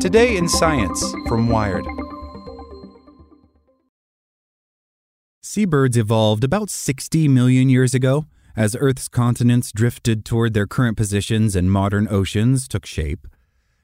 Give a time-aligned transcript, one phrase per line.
[0.00, 1.86] Today in Science from Wired.
[5.42, 11.56] Seabirds evolved about 60 million years ago as Earth's continents drifted toward their current positions
[11.56, 13.26] and modern oceans took shape.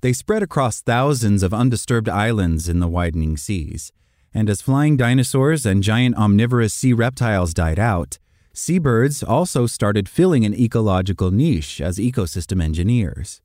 [0.00, 3.92] They spread across thousands of undisturbed islands in the widening seas.
[4.32, 8.18] And as flying dinosaurs and giant omnivorous sea reptiles died out,
[8.52, 13.40] seabirds also started filling an ecological niche as ecosystem engineers.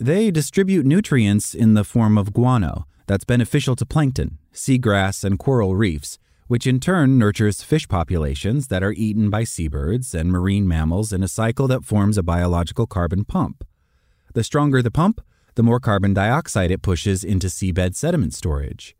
[0.00, 5.76] They distribute nutrients in the form of guano that's beneficial to plankton, seagrass, and coral
[5.76, 11.12] reefs, which in turn nurtures fish populations that are eaten by seabirds and marine mammals
[11.12, 13.62] in a cycle that forms a biological carbon pump.
[14.32, 15.20] The stronger the pump,
[15.54, 18.96] the more carbon dioxide it pushes into seabed sediment storage.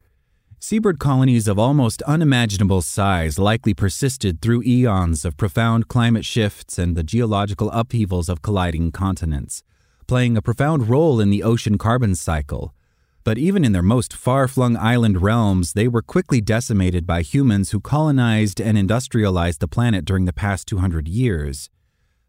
[0.58, 6.94] Seabird colonies of almost unimaginable size likely persisted through eons of profound climate shifts and
[6.94, 9.62] the geological upheavals of colliding continents,
[10.10, 12.74] playing a profound role in the ocean carbon cycle.
[13.22, 17.70] But even in their most far flung island realms, they were quickly decimated by humans
[17.70, 21.70] who colonized and industrialized the planet during the past 200 years.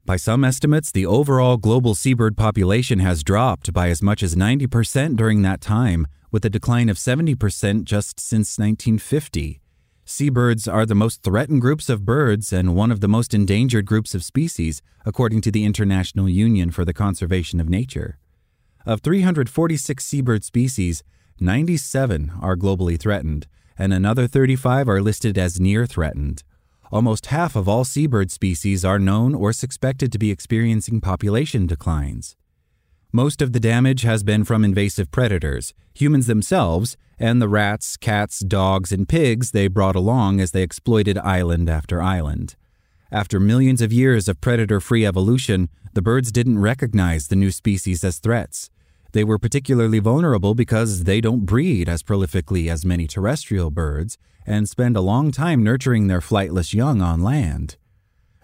[0.05, 5.15] By some estimates, the overall global seabird population has dropped by as much as 90%
[5.15, 9.60] during that time, with a decline of 70% just since 1950.
[10.11, 14.13] Seabirds are the most threatened groups of birds and one of the most endangered groups
[14.13, 18.19] of species, according to the International Union for the Conservation of Nature.
[18.85, 21.01] Of 346 seabird species,
[21.39, 23.47] 97 are globally threatened,
[23.79, 26.43] and another 35 are listed as near threatened.
[26.91, 32.35] Almost half of all seabird species are known or suspected to be experiencing population declines.
[33.13, 38.39] Most of the damage has been from invasive predators, humans themselves, and the rats, cats,
[38.39, 42.55] dogs, and pigs they brought along as they exploited island after island.
[43.11, 48.01] After millions of years of predator free evolution, the birds didn't recognize the new species
[48.05, 48.69] as threats.
[49.11, 54.69] They were particularly vulnerable because they don't breed as prolifically as many terrestrial birds and
[54.69, 57.75] spend a long time nurturing their flightless young on land.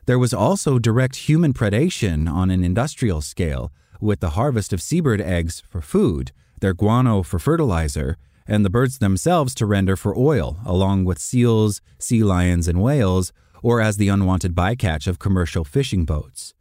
[0.08, 5.22] There was also direct human predation on an industrial scale, with the harvest of seabird
[5.22, 10.58] eggs for food, their guano for fertilizer, and the birds themselves to render for oil,
[10.66, 16.06] along with seals, sea lions, and whales, or as the unwanted bycatch of commercial fishing
[16.06, 16.54] boats.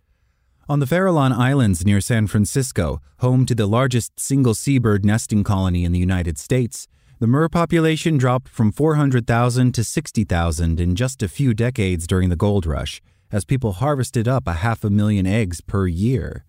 [0.68, 5.84] On the Farallon Islands near San Francisco, home to the largest single seabird nesting colony
[5.84, 6.88] in the United States,
[7.20, 12.36] the murre population dropped from 400,000 to 60,000 in just a few decades during the
[12.36, 16.44] gold rush, as people harvested up a half a million eggs per year.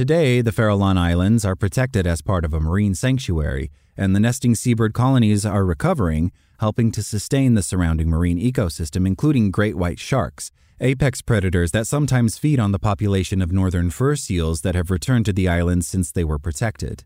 [0.00, 4.54] Today, the Farallon Islands are protected as part of a marine sanctuary, and the nesting
[4.54, 10.52] seabird colonies are recovering, helping to sustain the surrounding marine ecosystem, including great white sharks,
[10.80, 15.26] apex predators that sometimes feed on the population of northern fur seals that have returned
[15.26, 17.04] to the islands since they were protected.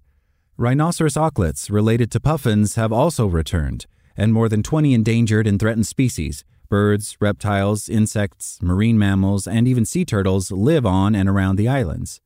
[0.57, 5.89] Rhinoceros auklets related to puffins have also returned, and more than 20 endangered and threatened
[5.89, 11.67] species, birds, reptiles, insects, marine mammals, and even sea turtles live on and around the
[11.67, 12.21] islands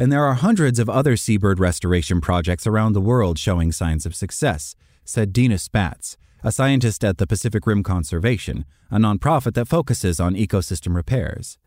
[0.00, 4.14] and there are hundreds of other seabird restoration projects around the world showing signs of
[4.14, 4.74] success,
[5.04, 10.34] said Dena Spatz, a scientist at the Pacific Rim Conservation, a nonprofit that focuses on
[10.34, 11.58] ecosystem repairs.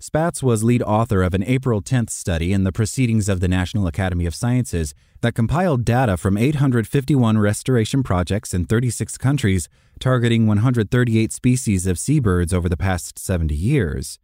[0.00, 3.86] Spatz was lead author of an April 10th study in the Proceedings of the National
[3.86, 9.68] Academy of Sciences that compiled data from 851 restoration projects in 36 countries
[10.00, 14.18] targeting 138 species of seabirds over the past 70 years.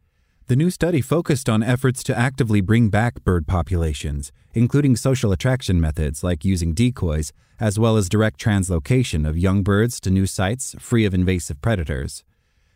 [0.51, 5.81] The new study focused on efforts to actively bring back bird populations, including social attraction
[5.81, 10.75] methods like using decoys, as well as direct translocation of young birds to new sites
[10.81, 12.25] free of invasive predators.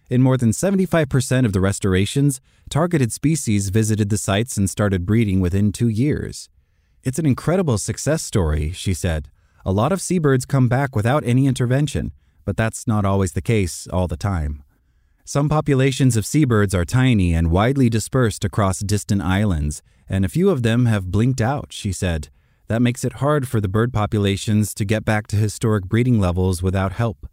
[0.09, 2.41] In more than 75% of the restorations,
[2.71, 6.49] targeted species visited the sites and started breeding within two years.
[7.03, 9.31] It's an incredible success story, she said.
[9.67, 12.13] A lot of seabirds come back without any intervention,
[12.45, 14.63] but that's not always the case all the time.
[15.27, 20.51] Some populations of seabirds are tiny and widely dispersed across distant islands, and a few
[20.51, 22.29] of them have blinked out, she said.
[22.69, 26.63] That makes it hard for the bird populations to get back to historic breeding levels
[26.63, 27.27] without help.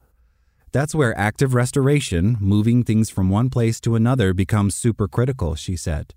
[0.71, 5.75] That's where active restoration, moving things from one place to another, becomes super critical, she
[5.75, 6.13] said.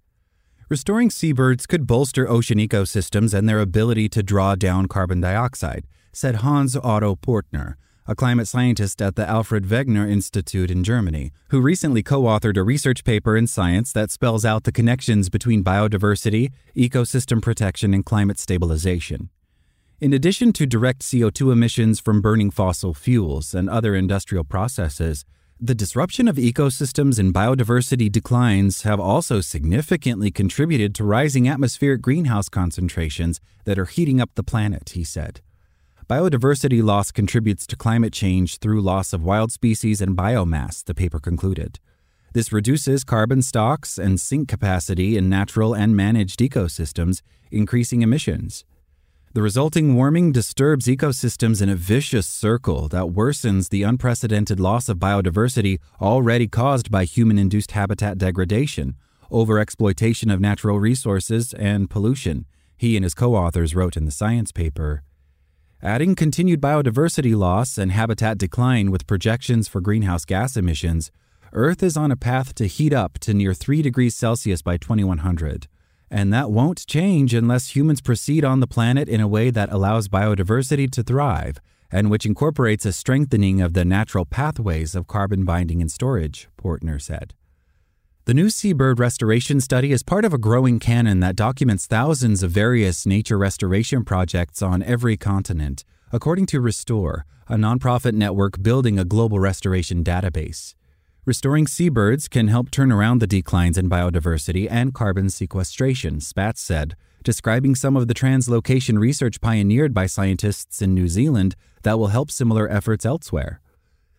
[0.69, 6.37] Restoring seabirds could bolster ocean ecosystems and their ability to draw down carbon dioxide, said
[6.37, 7.75] Hans Otto Portner,
[8.07, 12.63] a climate scientist at the Alfred Wegener Institute in Germany, who recently co authored a
[12.63, 18.39] research paper in Science that spells out the connections between biodiversity, ecosystem protection, and climate
[18.39, 19.31] stabilization.
[20.01, 25.25] In addition to direct CO2 emissions from burning fossil fuels and other industrial processes,
[25.61, 32.49] The disruption of ecosystems and biodiversity declines have also significantly contributed to rising atmospheric greenhouse
[32.49, 35.41] concentrations that are heating up the planet, he said.
[36.09, 41.19] Biodiversity loss contributes to climate change through loss of wild species and biomass, the paper
[41.19, 41.81] concluded.
[42.35, 48.67] This reduces carbon stocks and sink capacity in natural and managed ecosystems, increasing emissions.
[49.33, 54.99] The resulting warming disturbs ecosystems in a vicious circle that worsens the unprecedented loss of
[54.99, 58.97] biodiversity already caused by human induced habitat degradation,
[59.31, 62.45] overexploitation of natural resources, and pollution,
[62.77, 65.03] he and his co authors wrote in the science paper.
[65.85, 71.11] Adding continued biodiversity loss and habitat decline with projections for greenhouse gas emissions,
[71.53, 75.69] Earth is on a path to heat up to near 3 degrees Celsius by 2100.
[76.11, 80.09] And that won't change unless humans proceed on the planet in a way that allows
[80.09, 81.61] biodiversity to thrive
[81.93, 86.99] and which incorporates a strengthening of the natural pathways of carbon binding and storage, Portner
[86.99, 87.35] said.
[88.27, 92.51] The new seabird restoration study is part of a growing canon that documents thousands of
[92.51, 99.05] various nature restoration projects on every continent, according to Restor, a nonprofit network building a
[99.05, 100.75] global restoration database.
[101.27, 106.97] Restoring seabirds can help turn around the declines in biodiversity and carbon sequestration, Spatz said,
[107.25, 112.31] describing some of the translocation research pioneered by scientists in New Zealand that will help
[112.31, 113.61] similar efforts elsewhere.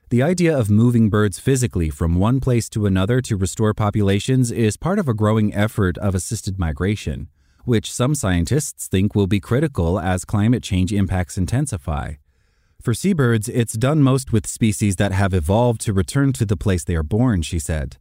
[0.09, 4.77] The idea of moving birds physically from one place to another to restore populations is
[4.77, 7.27] part of a growing effort of assisted migration,
[7.63, 12.13] which some scientists think will be critical as climate change impacts intensify.
[12.83, 16.83] For seabirds, it's done most with species that have evolved to return to the place
[16.83, 17.97] they are born, she said.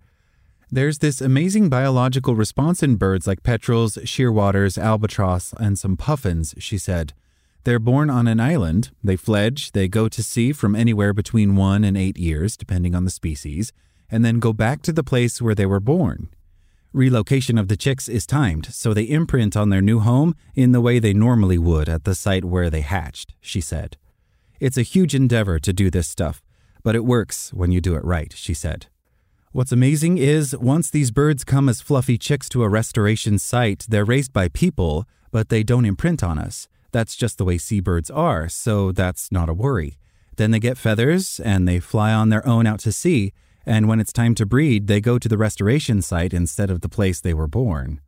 [0.70, 6.76] There's this amazing biological response in birds like petrels, shearwaters, albatross, and some puffins, she
[6.76, 7.14] said.
[7.64, 11.82] They're born on an island, they fledge, they go to sea from anywhere between one
[11.82, 13.72] and eight years, depending on the species,
[14.10, 16.28] and then go back to the place where they were born.
[16.92, 20.80] Relocation of the chicks is timed, so they imprint on their new home in the
[20.82, 23.96] way they normally would at the site where they hatched, she said.
[24.60, 26.42] It's a huge endeavor to do this stuff,
[26.82, 28.86] but it works when you do it right, she said.
[29.52, 34.04] What's amazing is once these birds come as fluffy chicks to a restoration site, they're
[34.04, 36.68] raised by people, but they don't imprint on us.
[36.94, 39.98] That's just the way seabirds are, so that's not a worry.
[40.36, 43.32] Then they get feathers and they fly on their own out to sea,
[43.66, 46.88] and when it's time to breed, they go to the restoration site instead of the
[46.88, 48.00] place they were born.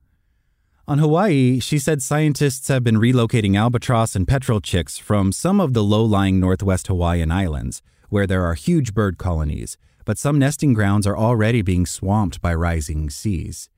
[0.87, 5.73] On Hawaii, she said scientists have been relocating albatross and petrel chicks from some of
[5.75, 10.75] the low lying northwest Hawaiian islands, where there are huge bird colonies, but some nesting
[10.75, 13.69] grounds are already being swamped by rising seas.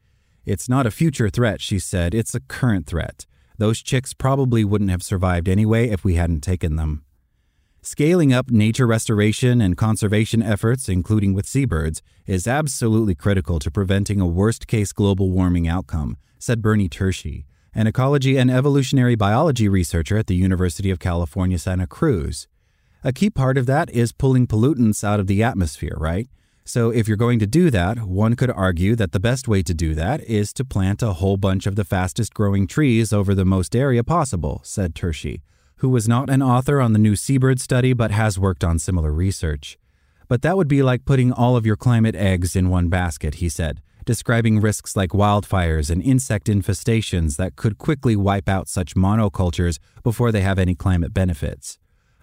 [0.45, 3.25] It's not a future threat, she said, it's a current threat.
[3.59, 7.05] Those chicks probably wouldn't have survived anyway if we hadn't taken them.
[7.83, 14.21] Scaling up nature restoration and conservation efforts, including with seabirds, is absolutely critical to preventing
[14.21, 17.45] a worst case global warming outcome said Bernie Tershy,
[17.75, 22.47] an ecology and evolutionary biology researcher at the University of California, Santa Cruz.
[23.05, 26.29] A key part of that is pulling pollutants out of the atmosphere, right?
[26.69, 29.73] So, if you're going to do that, one could argue that the best way to
[29.73, 33.47] do that is to plant a whole bunch of the fastest growing trees over the
[33.47, 35.41] most area possible, said Tershy,
[35.77, 39.13] who was not an author on the new seabird study but has worked on similar
[39.13, 39.79] research.
[40.29, 43.49] But that would be like putting all of your climate eggs in one basket, he
[43.49, 49.79] said, describing risks like wildfires and insect infestations that could quickly wipe out such monocultures
[50.03, 51.79] before they have any climate benefits.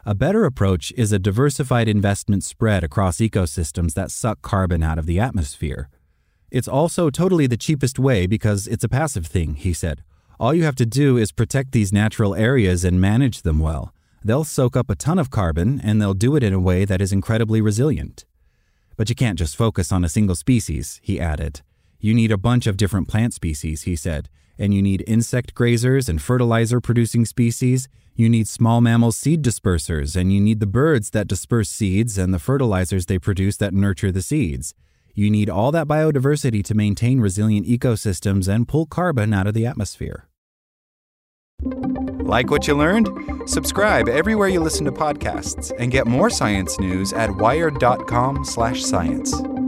[0.07, 5.07] A better approach is a diversified investment spread across ecosystems that suck carbon out of
[5.07, 5.89] the atmosphere.
[6.51, 10.03] It's also totally the cheapest way because it's a passive thing, he said.
[10.39, 13.95] All you have to do is protect these natural areas and manage them well.
[14.23, 17.01] They'll soak up a ton of carbon and they'll do it in a way that
[17.01, 18.25] is incredibly resilient.
[18.97, 21.61] But you can't just focus on a single species, he added.
[21.99, 26.09] You need a bunch of different plant species, he said, and you need insect grazers
[26.09, 27.87] and fertilizer producing species.
[28.15, 32.33] You need small mammal seed dispersers, and you need the birds that disperse seeds and
[32.33, 34.73] the fertilizers they produce that nurture the seeds.
[35.13, 39.65] You need all that biodiversity to maintain resilient ecosystems and pull carbon out of the
[39.65, 40.27] atmosphere.
[41.63, 43.07] Like what you learned?
[43.45, 49.64] Subscribe everywhere you listen to podcasts and get more science news at wired.com/science.